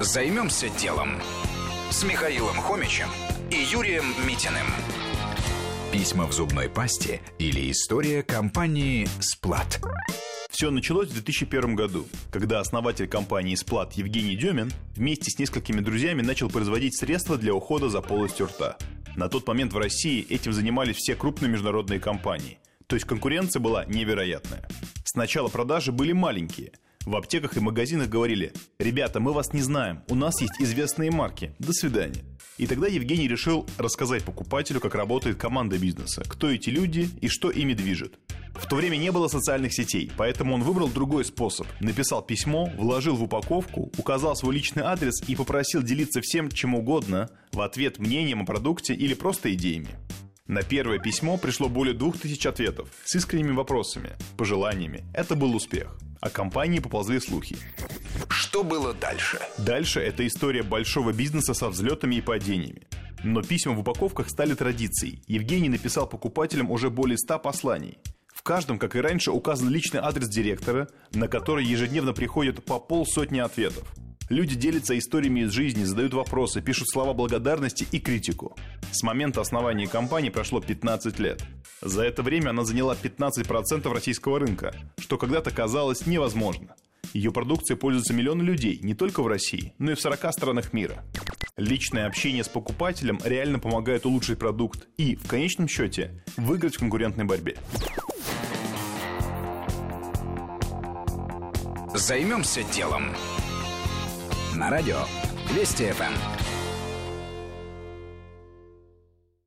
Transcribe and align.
Займемся 0.00 0.68
делом 0.80 1.20
с 1.90 2.02
Михаилом 2.02 2.56
Хомичем 2.56 3.08
и 3.50 3.56
Юрием 3.56 4.04
Митиным. 4.26 4.66
Письма 5.92 6.26
в 6.26 6.32
зубной 6.32 6.68
пасте 6.68 7.20
или 7.38 7.70
история 7.70 8.22
компании 8.22 9.06
«Сплат». 9.20 9.80
Все 10.50 10.70
началось 10.70 11.08
в 11.08 11.12
2001 11.12 11.76
году, 11.76 12.06
когда 12.30 12.60
основатель 12.60 13.06
компании 13.06 13.54
«Сплат» 13.54 13.92
Евгений 13.92 14.34
Демин 14.34 14.72
вместе 14.96 15.30
с 15.30 15.38
несколькими 15.38 15.80
друзьями 15.80 16.22
начал 16.22 16.48
производить 16.48 16.98
средства 16.98 17.36
для 17.36 17.54
ухода 17.54 17.88
за 17.88 18.00
полостью 18.00 18.46
рта. 18.46 18.78
На 19.14 19.28
тот 19.28 19.46
момент 19.46 19.72
в 19.72 19.78
России 19.78 20.26
этим 20.30 20.54
занимались 20.54 20.96
все 20.96 21.14
крупные 21.14 21.50
международные 21.50 22.00
компании. 22.00 22.58
То 22.86 22.96
есть 22.96 23.06
конкуренция 23.06 23.60
была 23.60 23.84
невероятная. 23.84 24.66
Сначала 25.04 25.48
продажи 25.48 25.92
были 25.92 26.12
маленькие. 26.12 26.72
В 27.04 27.16
аптеках 27.16 27.56
и 27.56 27.60
магазинах 27.60 28.08
говорили 28.08 28.52
«Ребята, 28.78 29.18
мы 29.18 29.32
вас 29.32 29.52
не 29.52 29.60
знаем, 29.60 30.04
у 30.08 30.14
нас 30.14 30.40
есть 30.40 30.60
известные 30.60 31.10
марки, 31.10 31.52
до 31.58 31.72
свидания». 31.72 32.22
И 32.58 32.66
тогда 32.68 32.86
Евгений 32.86 33.26
решил 33.26 33.66
рассказать 33.76 34.22
покупателю, 34.22 34.78
как 34.78 34.94
работает 34.94 35.36
команда 35.36 35.78
бизнеса, 35.78 36.22
кто 36.24 36.48
эти 36.48 36.70
люди 36.70 37.10
и 37.20 37.26
что 37.26 37.50
ими 37.50 37.74
движет. 37.74 38.20
В 38.54 38.68
то 38.68 38.76
время 38.76 38.98
не 38.98 39.10
было 39.10 39.26
социальных 39.26 39.74
сетей, 39.74 40.12
поэтому 40.16 40.54
он 40.54 40.62
выбрал 40.62 40.88
другой 40.88 41.24
способ. 41.24 41.66
Написал 41.80 42.22
письмо, 42.22 42.70
вложил 42.76 43.16
в 43.16 43.24
упаковку, 43.24 43.90
указал 43.98 44.36
свой 44.36 44.54
личный 44.54 44.84
адрес 44.84 45.22
и 45.26 45.34
попросил 45.34 45.82
делиться 45.82 46.20
всем 46.20 46.50
чем 46.50 46.76
угодно 46.76 47.30
в 47.50 47.62
ответ 47.62 47.98
мнением 47.98 48.42
о 48.42 48.46
продукте 48.46 48.94
или 48.94 49.14
просто 49.14 49.52
идеями. 49.54 49.98
На 50.46 50.62
первое 50.62 51.00
письмо 51.00 51.36
пришло 51.36 51.68
более 51.68 51.94
двух 51.94 52.18
тысяч 52.18 52.46
ответов 52.46 52.90
с 53.04 53.16
искренними 53.16 53.52
вопросами, 53.52 54.10
пожеланиями. 54.36 55.04
Это 55.14 55.34
был 55.34 55.56
успех. 55.56 55.98
О 56.22 56.30
компании 56.30 56.78
поползли 56.78 57.18
слухи. 57.18 57.56
Что 58.28 58.62
было 58.62 58.94
дальше? 58.94 59.40
Дальше 59.58 59.98
это 59.98 60.24
история 60.24 60.62
большого 60.62 61.12
бизнеса 61.12 61.52
со 61.52 61.68
взлетами 61.68 62.14
и 62.14 62.20
падениями. 62.20 62.86
Но 63.24 63.42
письма 63.42 63.72
в 63.72 63.80
упаковках 63.80 64.30
стали 64.30 64.54
традицией. 64.54 65.20
Евгений 65.26 65.68
написал 65.68 66.08
покупателям 66.08 66.70
уже 66.70 66.90
более 66.90 67.18
100 67.18 67.40
посланий. 67.40 67.98
В 68.32 68.42
каждом, 68.44 68.78
как 68.78 68.94
и 68.94 69.00
раньше, 69.00 69.32
указан 69.32 69.68
личный 69.68 69.98
адрес 69.98 70.28
директора, 70.28 70.88
на 71.12 71.26
который 71.26 71.64
ежедневно 71.64 72.12
приходит 72.12 72.64
по 72.64 72.78
полсотни 72.78 73.40
ответов. 73.40 73.92
Люди 74.28 74.54
делятся 74.54 74.96
историями 74.96 75.40
из 75.40 75.50
жизни, 75.50 75.82
задают 75.82 76.14
вопросы, 76.14 76.62
пишут 76.62 76.88
слова 76.88 77.14
благодарности 77.14 77.84
и 77.90 77.98
критику. 77.98 78.56
С 78.92 79.02
момента 79.02 79.40
основания 79.40 79.88
компании 79.88 80.30
прошло 80.30 80.60
15 80.60 81.18
лет. 81.18 81.44
За 81.82 82.04
это 82.04 82.22
время 82.22 82.50
она 82.50 82.64
заняла 82.64 82.94
15% 82.94 83.92
российского 83.92 84.38
рынка, 84.38 84.74
что 84.98 85.18
когда-то 85.18 85.50
казалось 85.50 86.06
невозможно. 86.06 86.76
Ее 87.12 87.32
продукцией 87.32 87.76
пользуются 87.76 88.14
миллионы 88.14 88.42
людей 88.42 88.78
не 88.82 88.94
только 88.94 89.22
в 89.22 89.26
России, 89.26 89.74
но 89.78 89.90
и 89.90 89.94
в 89.94 90.00
40 90.00 90.32
странах 90.32 90.72
мира. 90.72 91.04
Личное 91.56 92.06
общение 92.06 92.44
с 92.44 92.48
покупателем 92.48 93.18
реально 93.24 93.58
помогает 93.58 94.06
улучшить 94.06 94.38
продукт 94.38 94.88
и, 94.96 95.16
в 95.16 95.26
конечном 95.26 95.68
счете, 95.68 96.24
выиграть 96.36 96.76
в 96.76 96.78
конкурентной 96.78 97.24
борьбе. 97.24 97.56
Займемся 101.94 102.62
делом. 102.72 103.08
На 104.54 104.70
радио 104.70 104.98
Вести 105.52 105.90
ФМ. 105.90 106.61